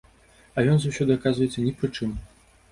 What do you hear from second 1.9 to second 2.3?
чым.